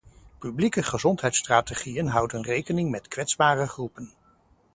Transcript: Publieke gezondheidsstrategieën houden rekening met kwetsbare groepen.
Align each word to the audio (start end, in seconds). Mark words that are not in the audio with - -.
Publieke 0.39 0.83
gezondheidsstrategieën 0.83 2.07
houden 2.07 2.41
rekening 2.43 2.89
met 2.89 3.07
kwetsbare 3.07 3.67
groepen. 3.67 4.11